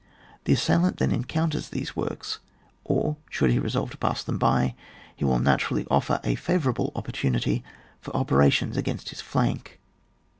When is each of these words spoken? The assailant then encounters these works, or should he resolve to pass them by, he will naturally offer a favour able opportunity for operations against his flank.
The 0.45 0.53
assailant 0.53 0.97
then 0.97 1.11
encounters 1.11 1.69
these 1.69 1.95
works, 1.95 2.39
or 2.83 3.17
should 3.29 3.51
he 3.51 3.59
resolve 3.59 3.91
to 3.91 3.99
pass 3.99 4.23
them 4.23 4.39
by, 4.39 4.73
he 5.15 5.23
will 5.25 5.37
naturally 5.37 5.85
offer 5.91 6.19
a 6.23 6.33
favour 6.33 6.71
able 6.71 6.91
opportunity 6.95 7.63
for 7.99 8.09
operations 8.17 8.77
against 8.77 9.09
his 9.09 9.21
flank. 9.21 9.79